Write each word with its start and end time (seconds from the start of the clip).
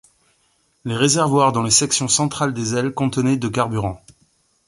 Les 0.83 0.95
réservoirs 0.95 1.51
dans 1.51 1.61
les 1.61 1.69
sections 1.69 2.07
centrales 2.07 2.55
des 2.55 2.73
ailes 2.73 2.91
contenaient 2.91 3.37
de 3.37 3.47
carburant. 3.47 4.03